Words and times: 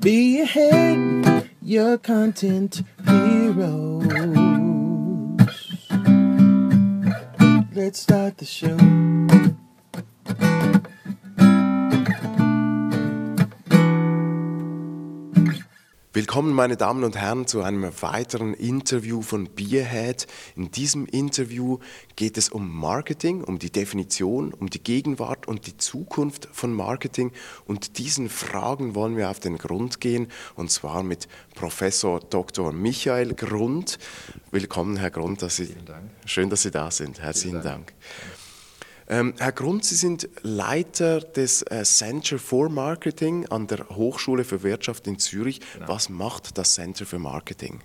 Be 0.00 0.40
ahead, 0.40 1.50
your 1.60 1.98
content 1.98 2.82
heroes. 3.06 4.06
Let's 7.74 8.00
start 8.00 8.38
the 8.38 8.46
show. 8.46 8.78
Willkommen, 16.30 16.54
meine 16.54 16.76
Damen 16.76 17.02
und 17.02 17.16
Herren, 17.16 17.48
zu 17.48 17.60
einem 17.60 17.90
weiteren 18.02 18.54
Interview 18.54 19.20
von 19.20 19.52
Beerhead. 19.52 20.28
In 20.54 20.70
diesem 20.70 21.06
Interview 21.06 21.80
geht 22.14 22.38
es 22.38 22.50
um 22.50 22.72
Marketing, 22.72 23.42
um 23.42 23.58
die 23.58 23.72
Definition, 23.72 24.54
um 24.54 24.70
die 24.70 24.80
Gegenwart 24.80 25.48
und 25.48 25.66
die 25.66 25.76
Zukunft 25.76 26.48
von 26.52 26.72
Marketing. 26.72 27.32
Und 27.66 27.98
diesen 27.98 28.28
Fragen 28.28 28.94
wollen 28.94 29.16
wir 29.16 29.28
auf 29.28 29.40
den 29.40 29.58
Grund 29.58 30.00
gehen, 30.00 30.28
und 30.54 30.70
zwar 30.70 31.02
mit 31.02 31.26
Professor 31.56 32.20
Dr. 32.20 32.72
Michael 32.72 33.34
Grund. 33.34 33.98
Willkommen, 34.52 34.98
Herr 34.98 35.10
Grund. 35.10 35.42
Dass 35.42 35.56
Sie, 35.56 35.74
schön, 36.26 36.48
dass 36.48 36.62
Sie 36.62 36.70
da 36.70 36.92
sind. 36.92 37.20
Herzlichen 37.20 37.54
Dank. 37.54 37.88
Dank. 37.88 37.92
Ähm, 39.10 39.34
Herr 39.38 39.50
Grund, 39.50 39.84
Sie 39.84 39.96
sind 39.96 40.28
Leiter 40.42 41.18
des 41.18 41.62
äh, 41.62 41.82
Center 41.82 42.38
for 42.38 42.68
Marketing 42.68 43.44
an 43.46 43.66
der 43.66 43.88
Hochschule 43.88 44.44
für 44.44 44.62
Wirtschaft 44.62 45.08
in 45.08 45.18
Zürich. 45.18 45.60
Genau. 45.74 45.88
Was 45.88 46.08
macht 46.08 46.56
das 46.56 46.74
Center 46.74 47.04
für 47.04 47.18
Marketing? 47.18 47.80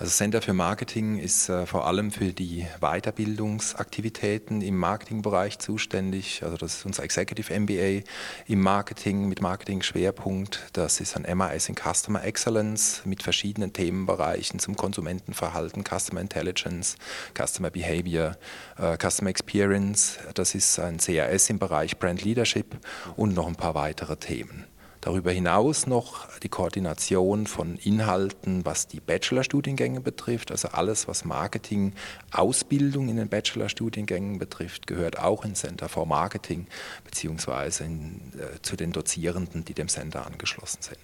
Also 0.00 0.12
Center 0.12 0.40
für 0.40 0.52
Marketing 0.52 1.18
ist 1.18 1.48
äh, 1.48 1.66
vor 1.66 1.88
allem 1.88 2.12
für 2.12 2.32
die 2.32 2.68
Weiterbildungsaktivitäten 2.80 4.62
im 4.62 4.76
Marketingbereich 4.76 5.58
zuständig. 5.58 6.44
Also 6.44 6.56
das 6.56 6.76
ist 6.76 6.86
unser 6.86 7.02
Executive 7.02 7.52
MBA 7.58 8.08
im 8.46 8.60
Marketing 8.60 9.28
mit 9.28 9.42
Marketing-Schwerpunkt. 9.42 10.68
Das 10.72 11.00
ist 11.00 11.16
ein 11.16 11.36
MAS 11.36 11.68
in 11.68 11.74
Customer 11.74 12.22
Excellence 12.22 13.02
mit 13.06 13.24
verschiedenen 13.24 13.72
Themenbereichen 13.72 14.60
zum 14.60 14.76
Konsumentenverhalten, 14.76 15.82
Customer 15.82 16.20
Intelligence, 16.20 16.94
Customer 17.36 17.70
Behavior, 17.70 18.36
äh, 18.78 18.96
Customer 18.96 19.30
Experience. 19.30 20.18
Das 20.34 20.54
ist 20.54 20.78
ein 20.78 20.98
CAS 20.98 21.50
im 21.50 21.58
Bereich 21.58 21.98
Brand 21.98 22.22
Leadership 22.22 22.76
und 23.16 23.34
noch 23.34 23.48
ein 23.48 23.56
paar 23.56 23.74
weitere 23.74 24.16
Themen. 24.16 24.64
Darüber 25.08 25.32
hinaus 25.32 25.86
noch 25.86 26.38
die 26.40 26.50
Koordination 26.50 27.46
von 27.46 27.76
Inhalten, 27.76 28.66
was 28.66 28.88
die 28.88 29.00
Bachelorstudiengänge 29.00 30.02
betrifft. 30.02 30.50
Also 30.50 30.68
alles, 30.68 31.08
was 31.08 31.24
Marketing, 31.24 31.94
Ausbildung 32.30 33.08
in 33.08 33.16
den 33.16 33.30
Bachelorstudiengängen 33.30 34.38
betrifft, 34.38 34.86
gehört 34.86 35.18
auch 35.18 35.46
ins 35.46 35.60
Center 35.60 35.88
for 35.88 36.04
Marketing 36.04 36.66
beziehungsweise 37.04 37.84
in, 37.84 38.34
äh, 38.38 38.60
zu 38.60 38.76
den 38.76 38.92
Dozierenden, 38.92 39.64
die 39.64 39.72
dem 39.72 39.88
Center 39.88 40.26
angeschlossen 40.26 40.82
sind. 40.82 41.00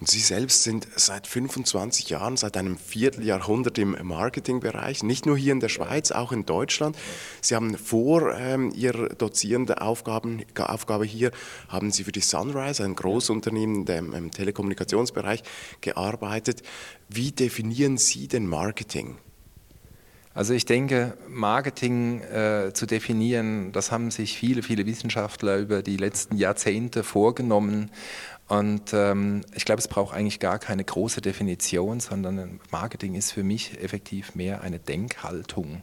Und 0.00 0.08
Sie 0.08 0.20
selbst 0.20 0.64
sind 0.64 0.88
seit 0.96 1.26
25 1.26 2.10
Jahren, 2.10 2.36
seit 2.36 2.56
einem 2.56 2.76
Vierteljahrhundert 2.76 3.78
im 3.78 3.96
Marketingbereich, 4.02 5.02
nicht 5.02 5.24
nur 5.24 5.36
hier 5.36 5.52
in 5.52 5.60
der 5.60 5.68
Schweiz, 5.68 6.10
auch 6.10 6.32
in 6.32 6.44
Deutschland. 6.46 6.96
Sie 7.40 7.54
haben 7.54 7.78
vor 7.78 8.36
ähm, 8.36 8.72
Ihrer 8.74 9.10
dozierenden 9.10 9.78
Aufgaben, 9.78 10.44
Aufgabe 10.58 11.04
hier, 11.04 11.30
haben 11.68 11.92
Sie 11.92 12.04
für 12.04 12.12
die 12.12 12.20
Sunrise, 12.20 12.84
ein 12.84 12.96
Großunternehmen 12.96 13.86
im, 13.86 14.12
im 14.12 14.30
Telekommunikationsbereich, 14.30 15.42
gearbeitet. 15.80 16.62
Wie 17.08 17.30
definieren 17.30 17.96
Sie 17.96 18.26
denn 18.26 18.46
Marketing? 18.46 19.16
Also 20.36 20.52
ich 20.52 20.66
denke, 20.66 21.16
Marketing 21.28 22.20
äh, 22.22 22.72
zu 22.74 22.86
definieren, 22.86 23.70
das 23.70 23.92
haben 23.92 24.10
sich 24.10 24.36
viele, 24.36 24.64
viele 24.64 24.84
Wissenschaftler 24.84 25.58
über 25.58 25.80
die 25.80 25.96
letzten 25.96 26.36
Jahrzehnte 26.36 27.04
vorgenommen. 27.04 27.92
Und 28.46 28.92
ähm, 28.92 29.40
ich 29.54 29.64
glaube, 29.64 29.78
es 29.78 29.88
braucht 29.88 30.14
eigentlich 30.14 30.38
gar 30.38 30.58
keine 30.58 30.84
große 30.84 31.22
Definition, 31.22 32.00
sondern 32.00 32.60
Marketing 32.70 33.14
ist 33.14 33.32
für 33.32 33.42
mich 33.42 33.82
effektiv 33.82 34.34
mehr 34.34 34.60
eine 34.60 34.78
Denkhaltung, 34.78 35.76
mhm. 35.76 35.80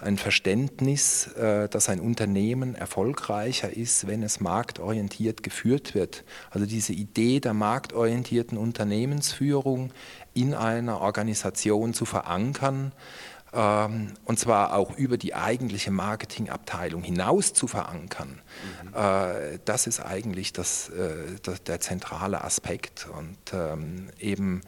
ein 0.00 0.16
Verständnis, 0.16 1.26
äh, 1.34 1.68
dass 1.68 1.90
ein 1.90 2.00
Unternehmen 2.00 2.74
erfolgreicher 2.74 3.76
ist, 3.76 4.06
wenn 4.06 4.22
es 4.22 4.40
marktorientiert 4.40 5.42
geführt 5.42 5.94
wird. 5.94 6.24
Also 6.50 6.64
diese 6.64 6.94
Idee 6.94 7.40
der 7.40 7.52
marktorientierten 7.52 8.56
Unternehmensführung 8.56 9.92
in 10.32 10.54
einer 10.54 11.02
Organisation 11.02 11.92
zu 11.92 12.06
verankern, 12.06 12.92
und 13.52 14.38
zwar 14.38 14.74
auch 14.74 14.96
über 14.96 15.16
die 15.16 15.34
eigentliche 15.34 15.90
Marketingabteilung 15.90 17.02
hinaus 17.02 17.54
zu 17.54 17.66
verankern, 17.66 18.40
mhm. 18.84 18.94
äh, 18.94 19.58
das 19.64 19.86
ist 19.86 20.00
eigentlich 20.00 20.52
das, 20.52 20.90
äh, 20.90 21.36
das, 21.42 21.62
der 21.62 21.80
zentrale 21.80 22.44
Aspekt 22.44 23.08
und 23.16 23.38
ähm, 23.52 24.10
eben 24.18 24.60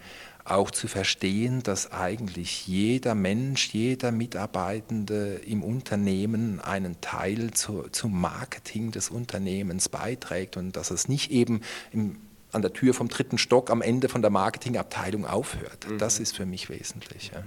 auch 0.44 0.70
zu 0.70 0.88
verstehen, 0.88 1.62
dass 1.62 1.92
eigentlich 1.92 2.66
jeder 2.66 3.14
Mensch, 3.14 3.68
jeder 3.72 4.10
Mitarbeitende 4.10 5.34
im 5.46 5.62
Unternehmen 5.62 6.60
einen 6.60 7.00
Teil 7.00 7.52
zu, 7.52 7.84
zum 7.92 8.20
Marketing 8.20 8.90
des 8.90 9.10
Unternehmens 9.10 9.88
beiträgt 9.88 10.56
und 10.56 10.76
dass 10.76 10.90
es 10.90 11.08
nicht 11.08 11.30
eben 11.30 11.60
im, 11.92 12.16
an 12.52 12.62
der 12.62 12.72
Tür 12.72 12.94
vom 12.94 13.08
dritten 13.08 13.38
Stock 13.38 13.70
am 13.70 13.82
Ende 13.82 14.08
von 14.08 14.22
der 14.22 14.30
Marketingabteilung 14.30 15.26
aufhört. 15.26 15.86
Mhm. 15.88 15.98
Das 15.98 16.18
ist 16.18 16.34
für 16.34 16.46
mich 16.46 16.68
wesentlich. 16.68 17.30
Ja. 17.34 17.44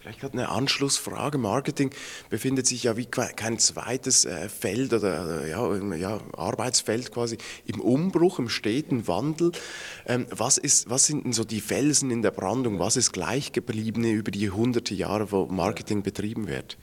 Vielleicht 0.00 0.20
gerade 0.20 0.38
eine 0.38 0.48
Anschlussfrage. 0.48 1.36
Marketing 1.36 1.90
befindet 2.30 2.66
sich 2.66 2.84
ja 2.84 2.96
wie 2.96 3.04
kein 3.04 3.58
zweites 3.58 4.24
äh, 4.24 4.48
Feld 4.48 4.94
oder 4.94 5.46
ja, 5.46 5.94
ja, 5.94 6.20
Arbeitsfeld 6.34 7.12
quasi 7.12 7.36
im 7.66 7.82
Umbruch, 7.82 8.38
im 8.38 8.48
steten 8.48 9.06
Wandel. 9.08 9.52
Ähm, 10.06 10.26
was, 10.30 10.56
ist, 10.56 10.88
was 10.88 11.04
sind 11.04 11.24
denn 11.26 11.34
so 11.34 11.44
die 11.44 11.60
Felsen 11.60 12.10
in 12.10 12.22
der 12.22 12.30
Brandung? 12.30 12.78
Was 12.78 12.96
ist 12.96 13.12
gleich 13.12 13.52
geblieben 13.52 14.04
über 14.04 14.30
die 14.30 14.50
hunderte 14.50 14.94
Jahre, 14.94 15.32
wo 15.32 15.44
Marketing 15.46 16.02
betrieben 16.02 16.48
wird? 16.48 16.78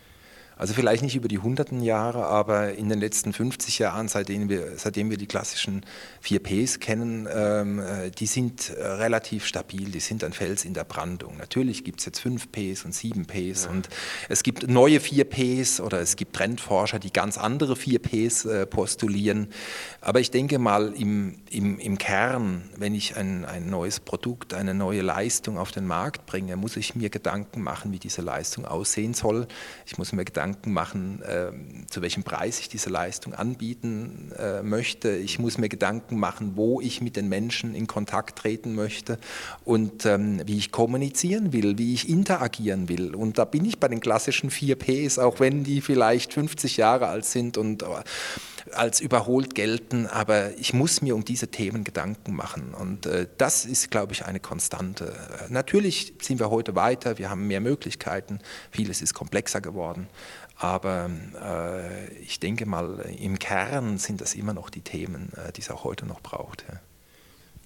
Also 0.57 0.73
vielleicht 0.73 1.03
nicht 1.03 1.15
über 1.15 1.27
die 1.27 1.37
hunderten 1.37 1.81
Jahre, 1.81 2.25
aber 2.25 2.73
in 2.73 2.89
den 2.89 2.99
letzten 2.99 3.31
50 3.31 3.77
Jahren, 3.79 4.07
seitdem 4.07 4.49
wir, 4.49 4.73
seitdem 4.77 5.09
wir 5.09 5.17
die 5.17 5.27
klassischen 5.27 5.85
4Ps 6.25 6.79
kennen, 6.79 7.27
ähm, 7.31 7.79
äh, 7.79 8.09
die 8.09 8.25
sind 8.25 8.69
äh, 8.69 8.83
relativ 8.83 9.45
stabil, 9.45 9.91
die 9.91 9.99
sind 9.99 10.23
ein 10.23 10.33
Fels 10.33 10.65
in 10.65 10.73
der 10.73 10.83
Brandung. 10.83 11.37
Natürlich 11.37 11.83
gibt 11.83 11.99
es 11.99 12.07
jetzt 12.07 12.19
5Ps 12.21 12.85
und 12.85 12.95
7Ps 12.95 13.65
ja. 13.65 13.69
und 13.69 13.87
es 14.29 14.41
gibt 14.41 14.67
neue 14.67 14.97
4Ps 14.97 15.79
oder 15.79 16.01
es 16.01 16.15
gibt 16.15 16.35
Trendforscher, 16.35 16.97
die 16.97 17.13
ganz 17.13 17.37
andere 17.37 17.73
4Ps 17.73 18.49
äh, 18.49 18.65
postulieren. 18.65 19.49
Aber 20.01 20.19
ich 20.19 20.31
denke 20.31 20.57
mal, 20.57 20.93
im, 20.93 21.37
im, 21.51 21.77
im 21.77 21.99
Kern, 21.99 22.63
wenn 22.75 22.95
ich 22.95 23.15
ein, 23.15 23.45
ein 23.45 23.69
neues 23.69 23.99
Produkt, 23.99 24.55
eine 24.55 24.73
neue 24.73 25.01
Leistung 25.01 25.59
auf 25.59 25.71
den 25.71 25.85
Markt 25.85 26.25
bringe, 26.25 26.55
muss 26.55 26.77
ich 26.77 26.95
mir 26.95 27.11
Gedanken 27.11 27.61
machen, 27.61 27.91
wie 27.91 27.99
diese 27.99 28.23
Leistung 28.23 28.65
aussehen 28.65 29.13
soll. 29.13 29.47
Ich 29.85 29.99
muss 29.99 30.13
mir 30.13 30.25
Gedanken 30.25 30.46
Gedanken 30.47 30.71
machen, 30.71 31.21
äh, 31.23 31.51
zu 31.89 32.01
welchem 32.01 32.23
Preis 32.23 32.59
ich 32.59 32.69
diese 32.69 32.89
Leistung 32.89 33.33
anbieten 33.33 34.31
äh, 34.37 34.61
möchte. 34.63 35.09
Ich 35.09 35.39
muss 35.39 35.57
mir 35.57 35.67
Gedanken 35.67 36.17
machen, 36.17 36.53
wo 36.55 36.79
ich 36.79 37.01
mit 37.01 37.17
den 37.17 37.27
Menschen 37.27 37.75
in 37.75 37.85
Kontakt 37.85 38.39
treten 38.39 38.73
möchte 38.73 39.19
und 39.65 40.05
ähm, 40.05 40.41
wie 40.45 40.57
ich 40.57 40.71
kommunizieren 40.71 41.51
will, 41.51 41.77
wie 41.77 41.93
ich 41.93 42.07
interagieren 42.07 42.87
will. 42.87 43.13
Und 43.13 43.37
da 43.37 43.45
bin 43.45 43.65
ich 43.65 43.77
bei 43.77 43.89
den 43.89 43.99
klassischen 43.99 44.49
4 44.49 44.77
Ps, 44.77 45.19
auch 45.19 45.41
wenn 45.41 45.65
die 45.65 45.81
vielleicht 45.81 46.33
50 46.33 46.77
Jahre 46.77 47.07
alt 47.07 47.25
sind 47.25 47.57
und 47.57 47.83
äh, 47.83 47.87
als 48.73 48.99
überholt 48.99 49.55
gelten, 49.55 50.07
aber 50.07 50.57
ich 50.57 50.73
muss 50.73 51.01
mir 51.01 51.15
um 51.15 51.23
diese 51.23 51.47
Themen 51.47 51.83
Gedanken 51.83 52.35
machen 52.35 52.73
und 52.73 53.05
äh, 53.05 53.27
das 53.37 53.65
ist, 53.65 53.91
glaube 53.91 54.13
ich, 54.13 54.25
eine 54.25 54.39
Konstante. 54.39 55.13
Natürlich 55.49 56.13
sind 56.21 56.39
wir 56.39 56.49
heute 56.49 56.75
weiter, 56.75 57.17
wir 57.17 57.29
haben 57.29 57.47
mehr 57.47 57.61
Möglichkeiten, 57.61 58.39
vieles 58.71 59.01
ist 59.01 59.13
komplexer 59.13 59.61
geworden, 59.61 60.07
aber 60.55 61.09
äh, 61.41 62.13
ich 62.15 62.39
denke 62.39 62.65
mal, 62.65 62.99
im 63.19 63.37
Kern 63.39 63.97
sind 63.97 64.21
das 64.21 64.33
immer 64.33 64.53
noch 64.53 64.69
die 64.69 64.81
Themen, 64.81 65.31
äh, 65.35 65.51
die 65.51 65.61
es 65.61 65.69
auch 65.69 65.83
heute 65.83 66.05
noch 66.05 66.21
braucht. 66.21 66.65
Ja. 66.67 66.79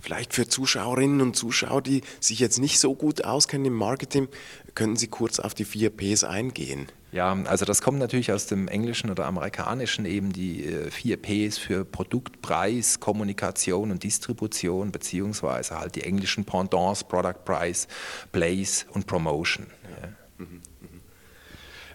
Vielleicht 0.02 0.34
für 0.34 0.48
Zuschauerinnen 0.48 1.22
und 1.22 1.36
Zuschauer, 1.36 1.84
die 1.84 2.02
sich 2.20 2.40
jetzt 2.40 2.60
nicht 2.60 2.80
so 2.80 2.96
gut 2.96 3.24
auskennen 3.24 3.68
im 3.68 3.76
Marketing, 3.76 4.28
können 4.74 4.96
Sie 4.96 5.08
kurz 5.08 5.40
auf 5.40 5.54
die 5.54 5.64
vier 5.64 5.92
Ps 5.92 6.24
eingehen. 6.24 6.88
Ja, 7.12 7.34
also 7.46 7.66
das 7.66 7.82
kommt 7.82 8.00
natürlich 8.00 8.32
aus 8.32 8.48
dem 8.48 8.68
Englischen 8.68 9.12
oder 9.12 9.26
Amerikanischen 9.26 10.06
eben 10.06 10.32
die 10.32 10.66
äh, 10.66 10.90
vier 10.90 11.18
Ps 11.18 11.58
für 11.58 11.86
Produkt, 11.86 12.42
Preis, 12.42 13.00
Kommunikation 13.00 13.92
und 13.92 14.04
Distribution, 14.04 14.92
beziehungsweise 14.92 15.78
halt 15.78 15.96
die 15.96 16.04
englischen 16.04 16.46
Pendants, 16.46 17.04
Product 17.04 17.44
Price, 17.46 17.88
Place 18.32 18.86
und 18.92 19.08
Promotion. 19.08 19.68
Ja. 20.02 20.08
Mhm. 20.38 20.62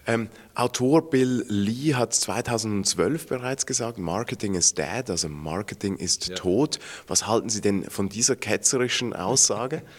Ähm, 0.07 0.29
Autor 0.55 1.09
Bill 1.09 1.45
Lee 1.49 1.93
hat 1.93 2.13
2012 2.13 3.27
bereits 3.27 3.65
gesagt, 3.65 3.97
Marketing 3.97 4.55
is 4.55 4.73
dead, 4.73 5.09
also 5.09 5.27
Marketing 5.27 5.97
ist 5.97 6.29
ja. 6.29 6.35
tot. 6.35 6.79
Was 7.07 7.27
halten 7.27 7.49
Sie 7.49 7.61
denn 7.61 7.83
von 7.83 8.09
dieser 8.09 8.35
ketzerischen 8.35 9.13
Aussage? 9.13 9.83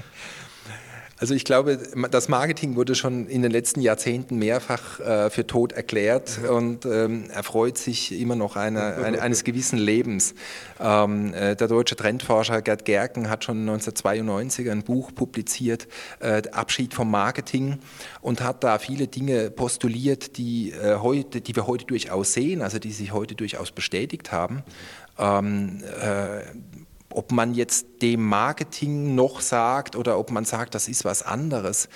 Also 1.21 1.35
ich 1.35 1.45
glaube, 1.45 1.79
das 2.11 2.29
Marketing 2.29 2.77
wurde 2.77 2.95
schon 2.95 3.27
in 3.27 3.43
den 3.43 3.51
letzten 3.51 3.81
Jahrzehnten 3.81 4.39
mehrfach 4.39 5.01
äh, 5.01 5.31
für 5.31 5.47
tot 5.47 5.73
erklärt 5.73 6.39
und 6.49 6.87
ähm, 6.87 7.29
erfreut 7.31 7.77
sich 7.77 8.19
immer 8.21 8.37
noch 8.37 8.55
eine, 8.55 8.95
eine, 8.97 9.21
eines 9.21 9.43
gewissen 9.43 9.79
Lebens. 9.79 10.35
Ähm, 10.79 11.35
äh, 11.35 11.57
der 11.57 11.67
deutsche 11.67 11.97
Trendforscher 11.97 12.63
Gerd 12.63 12.85
Gerken 12.85 13.29
hat 13.29 13.43
schon 13.43 13.59
1992 13.61 14.71
ein 14.71 14.85
Buch 14.85 15.13
publiziert, 15.13 15.89
äh, 16.21 16.43
Abschied 16.53 16.95
vom 16.95 17.11
Marketing, 17.11 17.81
und 18.21 18.41
hat 18.41 18.63
da 18.63 18.79
viele 18.79 19.09
Dinge 19.09 19.51
postuliert, 19.51 20.37
die, 20.37 20.71
äh, 20.71 20.99
heute, 20.99 21.41
die 21.41 21.57
wir 21.57 21.67
heute 21.67 21.85
durchaus 21.87 22.33
sehen, 22.33 22.63
also 22.63 22.79
die 22.79 22.93
sich 22.93 23.13
heute 23.13 23.35
durchaus 23.35 23.73
bestätigt 23.73 24.31
haben. 24.31 24.63
Ähm, 25.19 25.83
äh, 26.01 26.43
ob 27.13 27.33
man 27.33 27.55
jetzt 27.55 27.87
dem 28.03 28.25
Marketing 28.25 29.15
noch 29.15 29.41
sagt 29.41 29.97
oder 29.97 30.19
ob 30.19 30.31
man 30.31 30.45
sagt, 30.45 30.75
das 30.75 30.89
ist 30.89 31.05
was 31.05 31.23
anderes, 31.23 31.89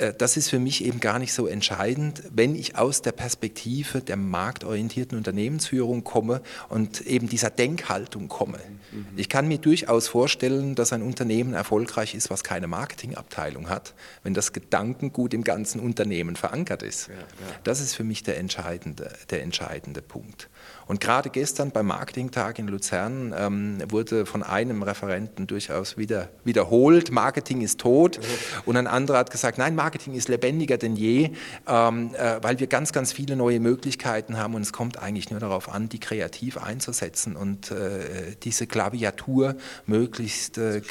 äh, 0.00 0.14
das 0.16 0.36
ist 0.36 0.48
für 0.50 0.58
mich 0.58 0.84
eben 0.84 1.00
gar 1.00 1.18
nicht 1.18 1.32
so 1.32 1.46
entscheidend, 1.46 2.22
wenn 2.32 2.54
ich 2.54 2.76
aus 2.76 3.02
der 3.02 3.12
Perspektive 3.12 4.00
der 4.00 4.16
marktorientierten 4.16 5.16
Unternehmensführung 5.16 6.02
komme 6.04 6.40
und 6.68 7.02
eben 7.02 7.28
dieser 7.28 7.50
Denkhaltung 7.50 8.28
komme. 8.28 8.58
Mhm. 8.90 9.06
Ich 9.16 9.28
kann 9.28 9.46
mir 9.46 9.58
durchaus 9.58 10.08
vorstellen, 10.08 10.74
dass 10.74 10.92
ein 10.92 11.02
Unternehmen 11.02 11.54
erfolgreich 11.54 12.14
ist, 12.14 12.30
was 12.30 12.42
keine 12.42 12.66
Marketingabteilung 12.66 13.68
hat, 13.68 13.94
wenn 14.22 14.34
das 14.34 14.52
Gedankengut 14.52 15.34
im 15.34 15.44
ganzen 15.44 15.80
Unternehmen 15.80 16.36
verankert 16.36 16.82
ist. 16.82 17.08
Ja, 17.08 17.14
ja. 17.14 17.20
Das 17.64 17.80
ist 17.80 17.94
für 17.94 18.04
mich 18.04 18.22
der 18.22 18.38
entscheidende, 18.38 19.12
der 19.30 19.42
entscheidende 19.42 20.02
Punkt. 20.02 20.48
Und 20.86 21.00
gerade 21.00 21.30
gestern 21.30 21.70
beim 21.70 21.86
Marketingtag 21.86 22.58
in 22.58 22.66
Luzern 22.66 23.32
ähm, 23.38 23.78
wurde 23.88 24.26
von 24.26 24.42
einem 24.42 24.82
Referenten 24.82 25.46
durchaus 25.46 25.96
wieder 25.96 26.30
wiederholt, 26.42 27.12
Marketing 27.12 27.60
ist 27.60 27.78
tot. 27.78 28.18
Und 28.66 28.76
ein 28.76 28.88
anderer 28.88 29.18
hat 29.18 29.30
gesagt, 29.30 29.56
nein, 29.56 29.76
Marketing 29.76 30.14
ist 30.14 30.28
lebendiger 30.28 30.78
denn 30.78 30.96
je, 30.96 31.30
ähm, 31.68 32.14
äh, 32.16 32.42
weil 32.42 32.58
wir 32.58 32.66
ganz, 32.66 32.92
ganz 32.92 33.12
viele 33.12 33.36
neue 33.36 33.60
Möglichkeiten 33.60 34.36
haben 34.36 34.54
und 34.56 34.62
es 34.62 34.72
kommt 34.72 34.98
eigentlich 34.98 35.30
nur 35.30 35.38
darauf 35.38 35.68
an, 35.68 35.88
die 35.88 36.00
kreativ 36.00 36.58
einzusetzen 36.58 37.36
und 37.36 37.70
äh, 37.70 38.34
diese 38.42 38.66
Klaviatur 38.66 39.54
möglichst 39.86 40.58
äh, 40.58 40.82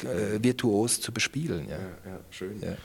virtuos 0.42 1.02
zu 1.02 1.12
bespielen. 1.12 1.68
Ja, 1.68 1.76
ja, 1.76 2.12
ja 2.12 2.20
schön. 2.30 2.58
Ja. 2.62 2.76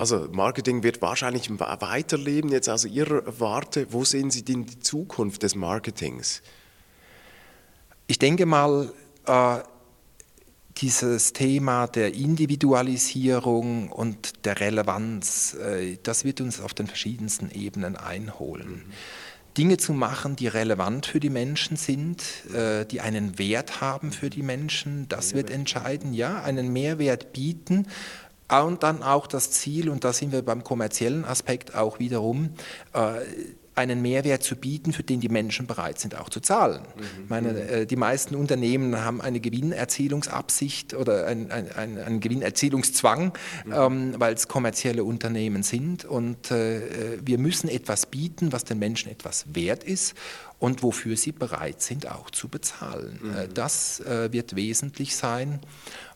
Also 0.00 0.28
Marketing 0.32 0.82
wird 0.82 1.02
wahrscheinlich 1.02 1.50
weiterleben. 1.50 2.50
Jetzt 2.50 2.70
aus 2.70 2.86
Ihrer 2.86 3.22
Warte, 3.38 3.88
wo 3.90 4.02
sehen 4.02 4.30
Sie 4.30 4.42
denn 4.42 4.64
die 4.64 4.80
Zukunft 4.80 5.42
des 5.42 5.54
Marketings? 5.54 6.40
Ich 8.06 8.18
denke 8.18 8.46
mal, 8.46 8.90
äh, 9.26 9.58
dieses 10.78 11.34
Thema 11.34 11.86
der 11.86 12.14
Individualisierung 12.14 13.92
und 13.92 14.46
der 14.46 14.60
Relevanz, 14.60 15.52
äh, 15.52 15.98
das 16.02 16.24
wird 16.24 16.40
uns 16.40 16.62
auf 16.62 16.72
den 16.72 16.86
verschiedensten 16.86 17.50
Ebenen 17.50 17.96
einholen. 17.96 18.86
Mhm. 18.86 18.92
Dinge 19.58 19.76
zu 19.76 19.92
machen, 19.92 20.34
die 20.34 20.46
relevant 20.46 21.04
für 21.04 21.20
die 21.20 21.28
Menschen 21.28 21.76
sind, 21.76 22.22
äh, 22.54 22.86
die 22.86 23.02
einen 23.02 23.38
Wert 23.38 23.82
haben 23.82 24.12
für 24.12 24.30
die 24.30 24.42
Menschen, 24.42 25.08
das 25.10 25.34
wird 25.34 25.50
entscheiden. 25.50 26.14
Ja, 26.14 26.42
einen 26.42 26.72
Mehrwert 26.72 27.34
bieten, 27.34 27.86
und 28.58 28.82
dann 28.82 29.02
auch 29.02 29.26
das 29.26 29.50
Ziel, 29.52 29.88
und 29.88 30.04
da 30.04 30.12
sind 30.12 30.32
wir 30.32 30.42
beim 30.42 30.64
kommerziellen 30.64 31.24
Aspekt 31.24 31.74
auch 31.74 31.98
wiederum, 31.98 32.50
äh, 32.92 33.20
einen 33.76 34.02
Mehrwert 34.02 34.42
zu 34.42 34.56
bieten, 34.56 34.92
für 34.92 35.02
den 35.02 35.20
die 35.20 35.28
Menschen 35.28 35.66
bereit 35.66 35.98
sind, 35.98 36.18
auch 36.18 36.28
zu 36.28 36.40
zahlen. 36.40 36.82
Mhm. 36.82 37.24
Meine, 37.28 37.60
äh, 37.68 37.86
die 37.86 37.96
meisten 37.96 38.34
Unternehmen 38.34 39.04
haben 39.04 39.20
eine 39.20 39.40
Gewinnerzielungsabsicht 39.40 40.94
oder 40.94 41.26
einen 41.26 41.50
ein, 41.50 41.98
ein 41.98 42.20
Gewinnerzielungszwang, 42.20 43.32
mhm. 43.64 43.72
ähm, 43.72 44.14
weil 44.18 44.34
es 44.34 44.48
kommerzielle 44.48 45.04
Unternehmen 45.04 45.62
sind. 45.62 46.04
Und 46.04 46.50
äh, 46.50 47.18
wir 47.24 47.38
müssen 47.38 47.68
etwas 47.68 48.06
bieten, 48.06 48.52
was 48.52 48.64
den 48.64 48.78
Menschen 48.78 49.10
etwas 49.10 49.46
wert 49.54 49.84
ist 49.84 50.14
und 50.58 50.82
wofür 50.82 51.16
sie 51.16 51.32
bereit 51.32 51.80
sind, 51.80 52.10
auch 52.10 52.30
zu 52.30 52.48
bezahlen. 52.48 53.18
Mhm. 53.22 53.36
Äh, 53.36 53.48
das 53.48 54.02
wird 54.04 54.56
wesentlich 54.56 55.16
sein. 55.16 55.60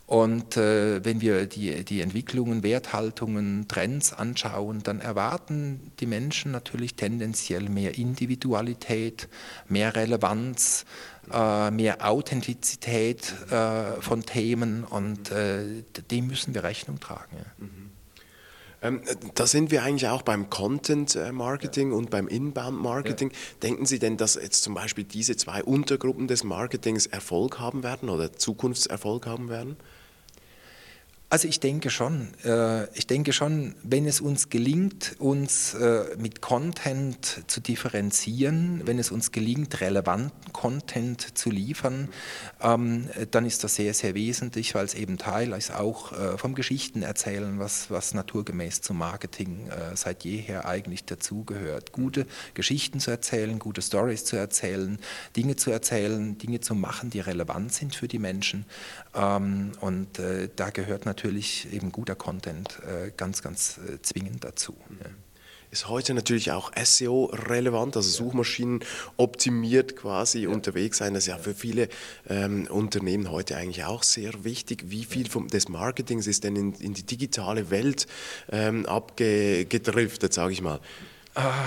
Und 0.07 0.59
äh, 0.59 1.03
wenn 1.03 1.23
wir 1.23 1.47
die, 1.47 1.83
die 1.83 2.03
Entwicklungen, 2.03 2.63
Werthaltungen, 2.63 3.67
Trends 3.69 4.13
anschauen, 4.13 4.83
dann 4.83 5.01
erwarten 5.01 5.93
die 5.99 6.07
Menschen 6.07 6.53
natürlich 6.53 6.95
tendenziell 6.95 7.71
mehr 7.71 7.97
Individualität, 7.97 9.29
mehr 9.67 9.97
Relevanz, 9.97 10.85
äh, 11.33 11.71
mehr 11.71 12.07
Authentizität 12.07 13.33
äh, 13.51 14.01
von 14.03 14.27
Themen 14.27 14.85
und 14.85 15.31
äh, 15.31 15.83
dem 16.11 16.27
müssen 16.27 16.55
wir 16.55 16.65
Rechnung 16.65 17.01
tragen. 17.01 17.39
Ja. 17.39 17.65
Mhm. 17.65 17.91
Ähm, 18.83 19.01
da 19.35 19.47
sind 19.47 19.71
wir 19.71 19.83
eigentlich 19.85 20.11
auch 20.11 20.21
beim 20.21 20.51
Content 20.51 21.19
Marketing 21.33 21.93
ja. 21.93 21.97
und 21.97 22.11
beim 22.11 22.29
Inbound 22.29 22.79
Marketing. 22.79 23.31
Ja. 23.31 23.37
Denken 23.63 23.87
Sie 23.87 23.99
denn, 23.99 24.19
dass 24.19 24.35
jetzt 24.35 24.63
zum 24.63 24.75
Beispiel 24.75 25.05
diese 25.05 25.37
zwei 25.37 25.65
Untergruppen 25.65 26.29
des 26.29 26.45
Marketings 26.45 27.07
Erfolg 27.07 27.59
haben 27.59 27.83
werden 27.83 28.11
oder 28.11 28.35
Zukunftserfolg 28.35 29.27
haben 29.27 29.49
werden? 29.49 29.79
Also 31.35 31.49
ich 31.49 31.59
denke 31.59 31.91
schon. 31.91 32.29
Äh, 32.45 32.85
ich 32.97 33.09
denke 33.09 33.33
schon, 33.33 33.75
wenn 33.83 34.07
es 34.07 34.21
uns 34.21 34.51
gelingt, 34.51 35.17
uns 35.19 35.75
äh, 35.75 36.05
mit 36.17 36.41
Content 36.41 37.43
zu 37.49 37.61
differenzieren, 37.61 38.83
wenn 38.85 39.01
es 39.01 39.11
uns 39.11 39.33
gelingt, 39.33 39.81
relevanten 39.81 40.53
Content 40.53 41.37
zu 41.37 41.51
liefern, 41.51 42.09
ähm, 42.63 43.09
dann 43.33 43.47
ist 43.47 43.65
das 43.65 43.75
sehr, 43.75 43.95
sehr 43.95 44.15
wesentlich, 44.15 44.77
weil 44.77 44.85
es 44.85 44.95
eben 44.95 45.19
Teil 45.19 45.51
ist 45.55 45.75
auch 45.75 46.13
äh, 46.13 46.39
vom 46.39 46.55
Geschichtenerzählen, 46.55 47.59
was, 47.59 47.91
was 47.91 48.15
naturgemäß 48.15 48.83
zum 48.83 48.99
Marketing 48.99 49.69
seit 49.95 50.23
jeher 50.25 50.69
eigentlich 50.69 51.05
dazugehört. 51.05 51.91
Gute 51.91 52.27
Geschichten 52.55 53.01
zu 53.01 53.11
erzählen, 53.11 53.59
gute 53.59 53.83
Stories 53.83 54.25
zu 54.25 54.37
erzählen, 54.37 55.01
Dinge 55.37 55.57
zu 55.57 55.73
erzählen, 55.73 56.39
Dinge 56.39 56.61
zu 56.61 56.77
machen, 56.77 57.11
die 57.11 57.19
relevant 57.19 57.73
sind 57.73 57.97
für 57.97 58.07
die 58.07 58.21
Menschen. 58.21 58.67
Ähm, 59.17 59.73
und 59.81 60.21
da 60.57 60.71
gehört 60.71 61.07
natürlich 61.07 61.24
natürlich 61.25 61.73
eben 61.73 61.91
guter 61.91 62.15
Content 62.15 62.81
äh, 62.87 63.11
ganz, 63.17 63.41
ganz 63.41 63.79
äh, 63.79 64.01
zwingend 64.03 64.45
dazu. 64.45 64.77
Ja. 65.01 65.09
Ist 65.71 65.89
heute 65.89 66.13
natürlich 66.13 66.53
auch 66.53 66.71
SEO 66.85 67.25
relevant, 67.49 67.97
also 67.97 68.09
Suchmaschinen 68.09 68.81
optimiert 69.17 69.97
quasi 69.97 70.41
ja. 70.41 70.51
unterwegs 70.51 70.99
sein. 70.99 71.15
Das 71.15 71.25
ist 71.25 71.29
ja 71.29 71.39
für 71.39 71.55
viele 71.55 71.89
ähm, 72.29 72.67
Unternehmen 72.69 73.31
heute 73.31 73.57
eigentlich 73.57 73.85
auch 73.85 74.03
sehr 74.03 74.45
wichtig. 74.45 74.85
Wie 74.89 75.05
viel 75.05 75.29
vom, 75.29 75.49
des 75.49 75.71
Marketings 75.71 76.27
ist 76.27 76.45
denn 76.45 76.57
in, 76.57 76.75
in 76.75 76.93
die 76.93 77.05
digitale 77.05 77.71
Welt 77.71 78.07
ähm, 78.53 78.85
abgedriftet, 78.85 80.35
sage 80.35 80.53
ich 80.53 80.61
mal? 80.61 80.79
Ah 81.35 81.65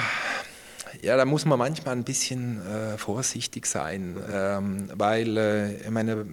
ja, 1.01 1.17
da 1.17 1.25
muss 1.25 1.45
man 1.45 1.59
manchmal 1.59 1.95
ein 1.95 2.03
bisschen 2.03 2.65
äh, 2.65 2.97
vorsichtig 2.97 3.65
sein, 3.65 4.15
ähm, 4.31 4.89
weil 4.93 5.37
äh, 5.37 5.75
ich 5.77 5.89
meine, 5.89 6.25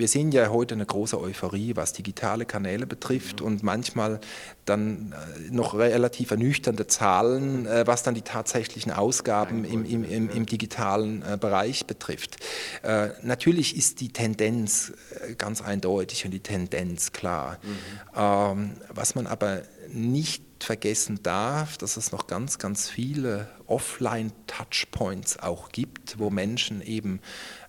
wir 0.00 0.08
sehen 0.08 0.32
ja 0.32 0.48
heute 0.48 0.74
eine 0.74 0.86
große 0.86 1.20
Euphorie, 1.20 1.76
was 1.76 1.92
digitale 1.92 2.46
Kanäle 2.46 2.86
betrifft 2.86 3.40
und 3.40 3.62
manchmal 3.62 4.18
dann 4.64 5.12
äh, 5.12 5.50
noch 5.50 5.74
relativ 5.74 6.30
ernüchternde 6.30 6.86
Zahlen, 6.86 7.66
äh, 7.66 7.86
was 7.86 8.02
dann 8.02 8.14
die 8.14 8.22
tatsächlichen 8.22 8.92
Ausgaben 8.92 9.64
im, 9.64 9.84
im, 9.84 10.02
im, 10.04 10.30
im 10.30 10.46
digitalen 10.46 11.22
äh, 11.22 11.36
Bereich 11.38 11.86
betrifft. 11.86 12.38
Natürlich 13.22 13.76
ist 13.76 14.00
die 14.00 14.12
Tendenz 14.12 14.92
ganz 15.36 15.60
eindeutig 15.60 16.24
und 16.24 16.30
die 16.30 16.40
Tendenz 16.40 17.12
klar. 17.12 17.58
Mhm. 17.62 18.16
Ähm, 18.16 18.70
was 18.88 19.14
man 19.14 19.26
aber 19.26 19.62
nicht 19.92 20.42
vergessen 20.64 21.20
darf, 21.22 21.78
dass 21.78 21.96
es 21.96 22.12
noch 22.12 22.26
ganz, 22.26 22.58
ganz 22.58 22.88
viele 22.88 23.48
Offline-Touchpoints 23.70 25.38
auch 25.38 25.70
gibt, 25.70 26.18
wo 26.18 26.28
Menschen 26.28 26.82
eben 26.82 27.20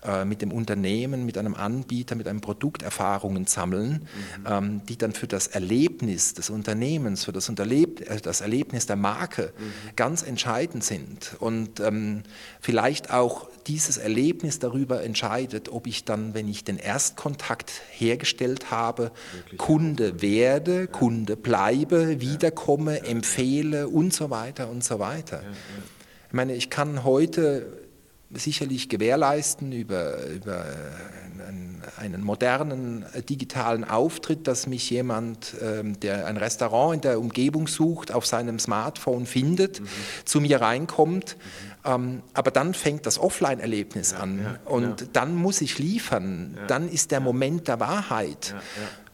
äh, 0.03 0.25
mit 0.25 0.41
dem 0.41 0.51
Unternehmen, 0.51 1.25
mit 1.25 1.37
einem 1.37 1.53
Anbieter, 1.53 2.15
mit 2.15 2.27
einem 2.27 2.41
Produkt 2.41 2.81
Erfahrungen 2.81 3.45
sammeln, 3.45 4.07
mhm. 4.39 4.47
ähm, 4.47 4.81
die 4.89 4.97
dann 4.97 5.13
für 5.13 5.27
das 5.27 5.45
Erlebnis 5.45 6.33
des 6.33 6.49
Unternehmens, 6.49 7.25
für 7.25 7.31
das, 7.31 7.49
Unterleb 7.49 8.01
äh, 8.09 8.19
das 8.19 8.41
Erlebnis 8.41 8.87
der 8.87 8.95
Marke 8.95 9.53
mhm. 9.57 9.95
ganz 9.95 10.23
entscheidend 10.23 10.83
sind. 10.83 11.35
Und 11.39 11.79
ähm, 11.79 12.23
vielleicht 12.59 13.11
auch 13.11 13.47
dieses 13.67 13.97
Erlebnis 13.97 14.57
darüber 14.57 15.03
entscheidet, 15.03 15.69
ob 15.69 15.85
ich 15.85 16.03
dann, 16.03 16.33
wenn 16.33 16.47
ich 16.47 16.63
den 16.63 16.77
Erstkontakt 16.77 17.71
hergestellt 17.91 18.71
habe, 18.71 19.11
Wirklich? 19.33 19.59
Kunde 19.59 20.21
werde, 20.23 20.79
ja. 20.81 20.87
Kunde 20.87 21.37
bleibe, 21.37 22.19
wiederkomme, 22.21 22.80
ja. 22.87 23.03
empfehle 23.03 23.87
und 23.87 24.13
so 24.13 24.29
weiter 24.29 24.69
und 24.69 24.83
so 24.83 24.99
weiter. 24.99 25.41
Ja, 25.43 25.49
ich 26.27 26.33
meine, 26.33 26.55
ich 26.55 26.69
kann 26.69 27.03
heute 27.03 27.65
sicherlich 28.33 28.87
gewährleisten 28.87 29.73
über, 29.73 30.25
über 30.27 30.63
einen, 31.45 31.81
einen, 31.97 32.23
modernen 32.23 33.05
digitalen 33.27 33.83
Auftritt, 33.83 34.47
dass 34.47 34.67
mich 34.67 34.89
jemand, 34.89 35.53
ähm, 35.61 35.99
der 35.99 36.27
ein 36.27 36.37
Restaurant 36.37 36.95
in 36.95 37.01
der 37.01 37.19
Umgebung 37.19 37.67
sucht, 37.67 38.13
auf 38.13 38.25
seinem 38.25 38.59
Smartphone 38.59 39.25
findet, 39.25 39.81
mhm. 39.81 39.87
zu 40.23 40.39
mir 40.39 40.61
reinkommt. 40.61 41.35
Mhm 41.37 41.71
ähm, 41.83 42.21
aber 42.33 42.51
dann 42.51 42.73
fängt 42.73 43.05
das 43.05 43.19
Offline-Erlebnis 43.19 44.11
ja, 44.11 44.19
an 44.19 44.39
ja, 44.39 44.59
und 44.65 45.01
ja. 45.01 45.07
dann 45.13 45.35
muss 45.35 45.61
ich 45.61 45.79
liefern. 45.79 46.57
Dann 46.67 46.89
ist 46.89 47.11
der 47.11 47.19
Moment 47.19 47.67
der 47.67 47.79
Wahrheit. 47.79 48.55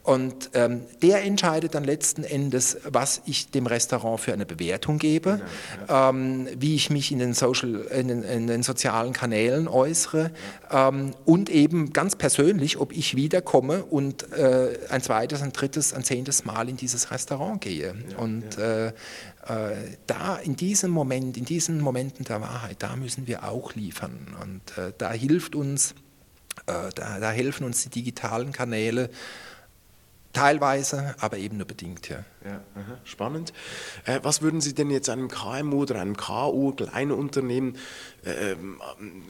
Und 0.08 0.52
ähm, 0.54 0.86
der 1.02 1.22
entscheidet 1.22 1.74
dann 1.74 1.84
letzten 1.84 2.24
Endes, 2.24 2.78
was 2.84 3.20
ich 3.26 3.50
dem 3.50 3.66
Restaurant 3.66 4.18
für 4.18 4.32
eine 4.32 4.46
Bewertung 4.46 4.98
gebe, 4.98 5.42
ja, 5.86 6.08
ähm, 6.08 6.48
wie 6.56 6.76
ich 6.76 6.88
mich 6.88 7.12
in 7.12 7.18
den, 7.18 7.34
Social, 7.34 7.82
in 7.94 8.08
den, 8.08 8.22
in 8.22 8.46
den 8.46 8.62
sozialen 8.62 9.12
Kanälen 9.12 9.68
äußere 9.68 10.30
ähm, 10.70 11.10
und 11.26 11.50
eben 11.50 11.92
ganz 11.92 12.16
persönlich, 12.16 12.78
ob 12.78 12.96
ich 12.96 13.16
wiederkomme 13.16 13.84
und 13.84 14.32
äh, 14.32 14.78
ein 14.88 15.02
zweites, 15.02 15.42
ein 15.42 15.52
drittes, 15.52 15.92
ein 15.92 16.04
zehntes 16.04 16.46
Mal 16.46 16.70
in 16.70 16.78
dieses 16.78 17.10
Restaurant 17.10 17.60
gehe. 17.60 17.94
und 18.16 18.56
äh, 18.56 18.86
äh, 18.86 18.92
da 20.06 20.36
in 20.36 20.56
diesem 20.56 20.90
Moment, 20.90 21.36
in 21.36 21.44
diesen 21.44 21.82
Momenten 21.82 22.24
der 22.24 22.40
Wahrheit, 22.40 22.76
da 22.78 22.96
müssen 22.96 23.26
wir 23.26 23.44
auch 23.44 23.74
liefern. 23.74 24.34
Und 24.42 24.82
äh, 24.82 24.94
da 24.96 25.12
hilft 25.12 25.54
uns, 25.54 25.92
äh, 26.64 26.88
da, 26.94 27.20
da 27.20 27.30
helfen 27.30 27.64
uns 27.64 27.82
die 27.82 27.90
digitalen 27.90 28.52
Kanäle, 28.52 29.10
Teilweise, 30.34 31.14
aber 31.20 31.38
eben 31.38 31.56
nur 31.56 31.66
bedingt, 31.66 32.10
ja. 32.10 32.22
ja 32.44 32.60
spannend. 33.04 33.54
Äh, 34.04 34.20
was 34.22 34.42
würden 34.42 34.60
Sie 34.60 34.74
denn 34.74 34.90
jetzt 34.90 35.08
einem 35.08 35.28
KMU 35.28 35.82
oder 35.82 36.00
einem 36.00 36.18
KU, 36.18 36.72
kleinen 36.72 37.12
Unternehmen, 37.12 37.76
äh, 38.24 38.54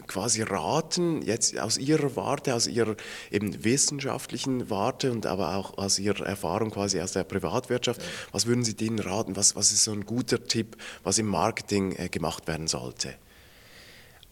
quasi 0.09 0.43
raten, 0.43 1.23
jetzt 1.23 1.57
aus 1.57 1.79
Ihrer 1.79 2.17
Warte, 2.17 2.53
aus 2.55 2.67
Ihrer 2.67 2.97
eben 3.31 3.65
wissenschaftlichen 3.65 4.71
Warte 4.71 5.13
und 5.13 5.25
aber 5.25 5.55
auch 5.55 5.79
aus 5.79 6.01
Ihrer 6.01 6.27
Erfahrung 6.27 6.71
quasi 6.73 7.01
aus 7.01 7.13
der 7.13 7.25
Privatwirtschaft, 7.25 8.03
ja. 8.03 8.09
was 8.33 8.47
würden 8.47 8.65
Sie 8.65 8.75
denen 8.75 8.99
raten? 8.99 9.37
Was, 9.37 9.55
was 9.55 9.71
ist 9.71 9.85
so 9.85 9.93
ein 9.93 10.05
guter 10.05 10.45
Tipp, 10.45 10.77
was 11.05 11.19
im 11.19 11.27
Marketing 11.27 11.95
äh, 11.97 12.09
gemacht 12.09 12.49
werden 12.49 12.67
sollte? 12.67 13.15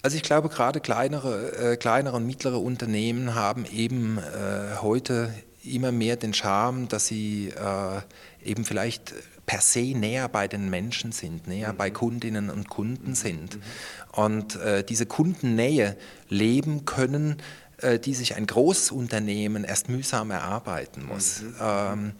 Also 0.03 0.17
ich 0.17 0.23
glaube, 0.23 0.49
gerade 0.49 0.81
kleinere, 0.81 1.73
äh, 1.73 1.77
kleinere 1.77 2.17
und 2.17 2.27
mittlere 2.27 2.59
Unternehmen 2.59 3.35
haben 3.35 3.65
eben 3.67 4.19
äh, 4.19 4.77
heute 4.81 5.33
immer 5.75 5.93
mehr 5.93 6.17
den 6.17 6.35
Charme, 6.35 6.89
dass 6.89 7.07
sie 7.07 7.49
äh, 7.49 8.01
eben 8.49 8.65
vielleicht 8.65 9.15
per 9.47 9.61
se 9.61 9.95
näher 9.95 10.29
bei 10.29 10.49
den 10.49 10.69
Menschen 10.71 11.13
sind, 11.13 11.47
näher 11.47 11.73
mhm. 11.73 11.77
bei 11.77 11.91
Kundinnen 11.91 12.51
und 12.51 12.69
Kunden 12.69 13.11
mhm. 13.11 13.15
sind. 13.15 13.57
Mhm. 13.57 13.61
Und 14.13 14.57
äh, 14.57 14.85
diese 14.85 15.07
Kundennähe 15.07 15.97
leben 16.29 16.85
können, 16.85 17.37
äh, 17.79 17.99
die 17.99 18.15
sich 18.15 18.37
ein 18.37 18.47
Großunternehmen 18.47 19.65
erst 19.65 19.89
mühsam 19.89 20.31
erarbeiten 20.31 21.05
muss. 21.07 21.43
Mhm. 21.43 21.55
Ähm, 21.61 22.09
äh, 22.09 22.13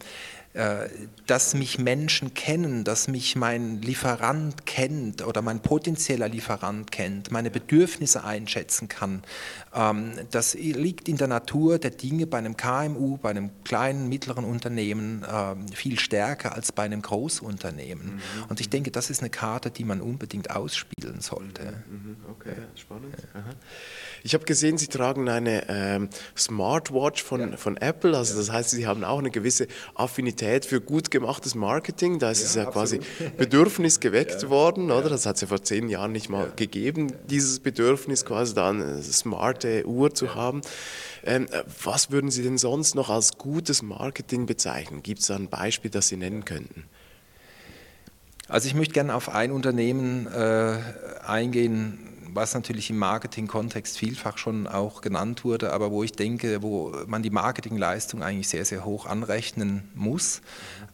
dass 1.27 1.53
mich 1.53 1.77
Menschen 1.77 2.33
kennen, 2.33 2.83
dass 2.83 3.07
mich 3.07 3.35
mein 3.35 3.81
Lieferant 3.81 4.65
kennt 4.65 5.25
oder 5.25 5.41
mein 5.41 5.61
potenzieller 5.61 6.29
Lieferant 6.29 6.91
kennt, 6.91 7.31
meine 7.31 7.51
Bedürfnisse 7.51 8.23
einschätzen 8.23 8.87
kann. 8.87 9.21
Ähm, 9.75 10.13
das 10.31 10.55
liegt 10.55 11.09
in 11.09 11.17
der 11.17 11.27
Natur 11.27 11.77
der 11.77 11.91
Dinge 11.91 12.25
bei 12.25 12.39
einem 12.39 12.57
KMU, 12.57 13.17
bei 13.17 13.29
einem 13.29 13.51
kleinen, 13.65 14.09
mittleren 14.09 14.45
Unternehmen 14.45 15.25
ähm, 15.31 15.67
viel 15.67 15.99
stärker 15.99 16.55
als 16.55 16.71
bei 16.71 16.83
einem 16.83 17.01
Großunternehmen. 17.01 18.15
Mhm. 18.15 18.21
Und 18.49 18.59
ich 18.59 18.69
denke, 18.69 18.89
das 18.89 19.09
ist 19.09 19.19
eine 19.19 19.29
Karte, 19.29 19.69
die 19.69 19.83
man 19.83 20.01
unbedingt 20.01 20.49
ausspielen 20.55 21.21
sollte. 21.21 21.83
Mhm. 21.89 22.15
Okay, 22.31 22.55
spannend. 22.75 23.15
Ich 24.23 24.33
habe 24.33 24.45
gesehen, 24.45 24.77
Sie 24.77 24.87
tragen 24.87 25.29
eine 25.29 25.69
ähm, 25.69 26.09
Smartwatch 26.35 27.21
von, 27.21 27.51
ja. 27.51 27.57
von 27.57 27.77
Apple, 27.77 28.17
also 28.17 28.37
das 28.37 28.51
heißt, 28.51 28.71
Sie 28.71 28.87
haben 28.87 29.03
auch 29.03 29.19
eine 29.19 29.29
gewisse 29.29 29.67
Affinität 29.93 30.46
Affinität 30.47 30.65
für 30.65 30.81
gut 30.81 31.11
gemachtes 31.11 31.55
Marketing. 31.55 32.19
Da 32.19 32.31
ist 32.31 32.41
ja, 32.41 32.45
es 32.45 32.55
ja 32.55 32.67
absolut. 32.67 33.03
quasi 33.05 33.29
Bedürfnis 33.37 33.99
geweckt 33.99 34.43
ja. 34.43 34.49
worden, 34.49 34.91
oder? 34.91 35.09
Das 35.09 35.25
hat 35.25 35.35
es 35.35 35.41
ja 35.41 35.47
vor 35.47 35.61
zehn 35.61 35.89
Jahren 35.89 36.11
nicht 36.11 36.29
mal 36.29 36.51
gegeben, 36.55 37.11
dieses 37.29 37.59
Bedürfnis 37.59 38.25
quasi 38.25 38.53
da 38.53 38.69
eine 38.69 39.01
smarte 39.03 39.85
Uhr 39.85 40.13
zu 40.13 40.35
haben. 40.35 40.61
Ähm, 41.23 41.47
was 41.83 42.11
würden 42.11 42.31
Sie 42.31 42.43
denn 42.43 42.57
sonst 42.57 42.95
noch 42.95 43.09
als 43.09 43.37
gutes 43.37 43.81
Marketing 43.81 44.45
bezeichnen? 44.45 45.03
Gibt 45.03 45.21
es 45.21 45.27
da 45.27 45.35
ein 45.35 45.49
Beispiel, 45.49 45.91
das 45.91 46.07
Sie 46.07 46.17
nennen 46.17 46.45
könnten? 46.45 46.85
Also 48.47 48.67
ich 48.67 48.75
möchte 48.75 48.93
gerne 48.93 49.13
auf 49.13 49.29
ein 49.29 49.51
Unternehmen 49.51 50.27
äh, 50.27 50.77
eingehen, 51.25 51.99
was 52.33 52.53
natürlich 52.53 52.89
im 52.89 52.97
Marketing-Kontext 52.97 53.97
vielfach 53.97 54.37
schon 54.37 54.67
auch 54.67 55.01
genannt 55.01 55.43
wurde, 55.43 55.73
aber 55.73 55.91
wo 55.91 56.03
ich 56.03 56.11
denke, 56.11 56.61
wo 56.61 56.93
man 57.07 57.23
die 57.23 57.29
Marketingleistung 57.29 58.23
eigentlich 58.23 58.49
sehr, 58.49 58.65
sehr 58.65 58.85
hoch 58.85 59.05
anrechnen 59.05 59.89
muss, 59.95 60.41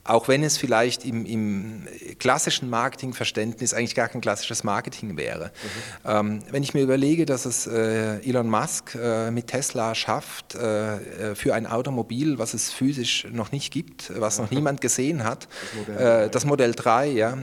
auch 0.03 0.27
wenn 0.27 0.43
es 0.43 0.57
vielleicht 0.57 1.05
im, 1.05 1.25
im 1.25 1.87
klassischen 2.19 2.69
Marketingverständnis 2.69 3.73
eigentlich 3.73 3.95
gar 3.95 4.09
kein 4.09 4.21
klassisches 4.21 4.63
Marketing 4.63 5.17
wäre. 5.17 5.45
Mhm. 5.45 6.09
Ähm, 6.09 6.39
wenn 6.51 6.63
ich 6.63 6.73
mir 6.73 6.81
überlege, 6.81 7.25
dass 7.25 7.45
es 7.45 7.67
äh, 7.67 8.19
Elon 8.27 8.49
Musk 8.49 8.95
äh, 8.95 9.31
mit 9.31 9.47
Tesla 9.47 9.95
schafft, 9.95 10.55
äh, 10.55 11.35
für 11.35 11.53
ein 11.53 11.67
Automobil, 11.67 12.37
was 12.37 12.53
es 12.53 12.71
physisch 12.71 13.27
noch 13.31 13.51
nicht 13.51 13.71
gibt, 13.71 14.11
was 14.19 14.39
noch 14.39 14.51
niemand 14.51 14.81
gesehen 14.81 15.23
hat, 15.23 15.47
das 15.47 15.87
Modell, 15.87 16.29
das 16.29 16.45
Modell 16.45 16.71
3, 16.73 17.07
ja, 17.07 17.37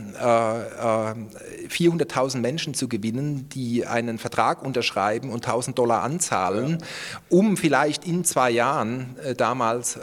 400.000 1.68 2.38
Menschen 2.38 2.74
zu 2.74 2.88
gewinnen, 2.88 3.48
die 3.50 3.79
einen 3.86 4.18
Vertrag 4.18 4.62
unterschreiben 4.62 5.30
und 5.30 5.46
1000 5.46 5.78
Dollar 5.78 6.02
anzahlen, 6.02 6.78
ja. 6.80 6.86
um 7.28 7.56
vielleicht 7.56 8.06
in 8.06 8.24
zwei 8.24 8.50
Jahren 8.50 9.16
damals 9.36 9.98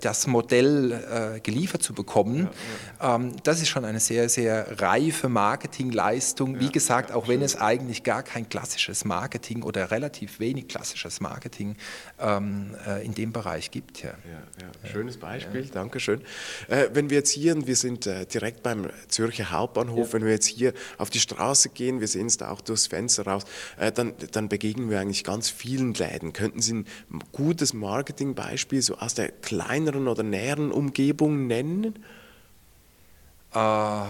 das 0.00 0.26
Modell 0.26 1.40
geliefert 1.42 1.82
zu 1.82 1.92
bekommen. 1.94 2.48
Ja. 3.00 3.14
Ähm, 3.16 3.36
das 3.42 3.60
ist 3.60 3.68
schon 3.68 3.84
eine 3.84 4.00
sehr, 4.00 4.28
sehr 4.28 4.80
reife 4.80 5.28
Marketingleistung. 5.28 6.60
Wie 6.60 6.70
gesagt, 6.70 7.12
auch 7.12 7.28
wenn 7.28 7.42
es 7.42 7.56
eigentlich 7.56 8.02
gar 8.02 8.22
kein 8.22 8.48
klassisches 8.48 9.04
Marketing 9.04 9.62
oder 9.62 9.90
relativ 9.90 10.40
wenig 10.40 10.68
klassisches 10.68 11.20
Marketing 11.20 11.76
ähm, 12.18 12.74
äh, 12.86 13.04
in 13.04 13.14
dem 13.14 13.32
Bereich 13.32 13.70
gibt. 13.70 14.02
Ja. 14.02 14.14
Schönes 14.90 15.16
Beispiel, 15.16 15.68
danke 15.72 16.00
schön. 16.00 16.20
Äh, 16.68 16.88
wenn 16.92 17.10
wir 17.10 17.18
jetzt 17.18 17.30
hier, 17.30 17.66
wir 17.66 17.76
sind 17.76 18.06
äh, 18.06 18.26
direkt 18.26 18.62
beim 18.62 18.88
Zürcher 19.08 19.50
Hauptbahnhof, 19.50 20.12
wenn 20.12 20.24
wir 20.24 20.32
jetzt 20.32 20.46
hier 20.46 20.72
auf 20.98 21.10
die 21.10 21.20
Straße 21.20 21.70
gehen, 21.70 22.00
wir 22.00 22.08
sehen 22.08 22.26
es 22.26 22.36
da 22.36 22.50
auch 22.50 22.60
durchs 22.60 22.86
Fenster 22.86 23.01
raus, 23.22 23.44
äh, 23.78 23.90
dann, 23.92 24.14
dann 24.32 24.48
begegnen 24.48 24.90
wir 24.90 25.00
eigentlich 25.00 25.24
ganz 25.24 25.50
vielen 25.50 25.94
Läden. 25.94 26.32
Könnten 26.32 26.60
Sie 26.60 26.74
ein 26.74 26.86
gutes 27.32 27.72
Marketingbeispiel 27.72 28.82
so 28.82 28.96
aus 28.96 29.14
der 29.14 29.30
kleineren 29.30 30.08
oder 30.08 30.22
näheren 30.22 30.70
Umgebung 30.70 31.46
nennen? 31.46 31.62
nennen? 31.62 31.94
Äh, 33.54 34.04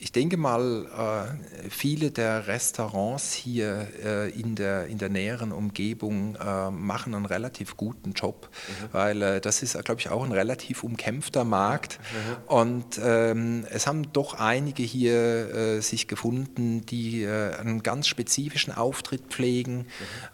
ich 0.00 0.12
denke 0.12 0.36
mal, 0.36 0.86
äh, 0.86 1.70
viele 1.70 2.12
der 2.12 2.46
Restaurants 2.46 3.32
hier 3.32 3.88
äh, 4.04 4.30
in, 4.30 4.54
der, 4.54 4.86
in 4.86 4.98
der 4.98 5.08
näheren 5.08 5.50
Umgebung 5.50 6.36
äh, 6.36 6.70
machen 6.70 7.16
einen 7.16 7.26
relativ 7.26 7.76
guten 7.76 8.12
Job, 8.12 8.48
mhm. 8.52 8.88
weil 8.92 9.40
das 9.40 9.62
ist, 9.62 9.82
glaube 9.84 10.00
ich, 10.00 10.08
auch 10.08 10.24
ein 10.24 10.30
relativ 10.30 10.84
umkämpfter 10.84 11.42
Markt. 11.42 11.98
Mhm. 11.98 12.54
Und 12.54 13.00
ähm, 13.02 13.66
es 13.70 13.88
haben 13.88 14.12
doch 14.12 14.34
einige 14.34 14.84
hier 14.84 15.82
sich 15.82 16.06
gefunden, 16.06 16.86
die 16.86 17.26
einen 17.26 17.82
ganz 17.82 18.06
spezifischen 18.06 18.72
Auftritt 18.72 19.22
pflegen, 19.28 19.86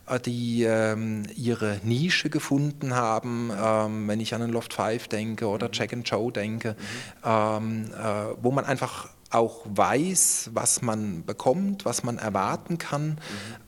mhm. 0.09 0.23
die 0.23 0.65
ähm, 0.65 1.23
ihre 1.35 1.81
Nische 1.83 2.29
gefunden 2.29 2.95
haben, 2.95 3.51
ähm, 3.57 4.09
wenn 4.09 4.21
ich 4.21 4.35
an 4.35 4.43
den 4.43 4.51
Loft 4.51 4.75
5 4.75 5.09
denke 5.09 5.47
oder 5.47 5.69
mhm. 5.69 5.73
Jack 5.73 5.93
and 5.93 6.09
Joe 6.09 6.31
denke, 6.31 6.77
mhm. 7.23 7.91
wo 8.41 8.51
man 8.51 8.65
einfach 8.65 9.09
auch 9.35 9.63
weiß, 9.65 10.51
was 10.55 10.83
man 10.83 11.25
bekommt, 11.25 11.85
was 11.85 12.03
man 12.03 12.19
erwarten 12.19 12.79
kann, 12.79 13.07
mhm. 13.09 13.19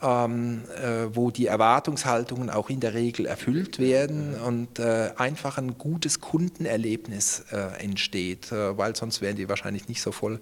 ähm, 0.02 0.62
äh, 0.82 1.14
wo 1.14 1.30
die 1.30 1.46
Erwartungshaltungen 1.46 2.50
auch 2.50 2.70
in 2.70 2.80
der 2.80 2.94
Regel 2.94 3.26
erfüllt 3.26 3.78
werden 3.78 4.38
mhm. 4.38 4.42
und 4.42 4.78
äh, 4.78 5.10
einfach 5.16 5.58
ein 5.58 5.78
gutes 5.78 6.20
Kundenerlebnis 6.20 7.44
äh, 7.50 7.82
entsteht, 7.82 8.52
äh, 8.52 8.76
weil 8.78 8.94
sonst 8.96 9.20
wären 9.20 9.36
die 9.36 9.48
wahrscheinlich 9.48 9.88
nicht 9.88 10.02
so 10.02 10.12
voll 10.12 10.40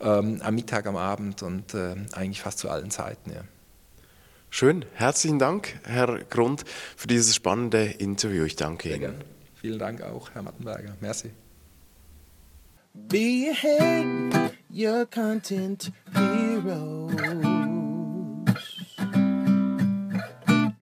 ähm, 0.00 0.40
am 0.42 0.54
Mittag, 0.54 0.86
am 0.86 0.96
Abend 0.96 1.42
und 1.42 1.74
äh, 1.74 1.96
eigentlich 2.12 2.42
fast 2.42 2.58
zu 2.58 2.70
allen 2.70 2.90
Zeiten. 2.90 3.32
Ja. 3.32 3.42
Schön, 4.50 4.84
herzlichen 4.94 5.38
Dank, 5.38 5.78
Herr 5.84 6.20
Grund, 6.30 6.64
für 6.96 7.08
dieses 7.08 7.34
spannende 7.34 7.84
Interview. 7.84 8.44
Ich 8.44 8.56
danke 8.56 8.94
Ihnen. 8.94 9.16
Vielen 9.60 9.78
Dank 9.78 10.02
auch, 10.02 10.30
Herr 10.32 10.42
Mattenberger. 10.42 10.96
Merci. 11.00 11.30
Be 13.08 13.48
ahead, 13.48 14.56
your 14.68 15.06
content 15.06 15.90
hero. 16.14 17.55